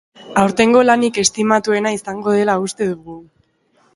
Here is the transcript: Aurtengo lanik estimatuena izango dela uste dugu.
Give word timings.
Aurtengo 0.43 0.79
lanik 0.85 1.19
estimatuena 1.23 1.93
izango 1.97 2.35
dela 2.39 2.57
uste 2.65 2.91
dugu. 2.95 3.21